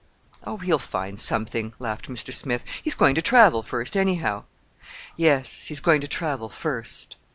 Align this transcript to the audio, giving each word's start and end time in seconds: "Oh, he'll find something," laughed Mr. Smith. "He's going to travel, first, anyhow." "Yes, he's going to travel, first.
"Oh, 0.47 0.57
he'll 0.57 0.79
find 0.79 1.19
something," 1.19 1.73
laughed 1.77 2.09
Mr. 2.09 2.33
Smith. 2.33 2.65
"He's 2.81 2.95
going 2.95 3.13
to 3.13 3.21
travel, 3.21 3.61
first, 3.61 3.95
anyhow." 3.95 4.45
"Yes, 5.15 5.65
he's 5.65 5.79
going 5.79 6.01
to 6.01 6.07
travel, 6.07 6.49
first. 6.49 7.17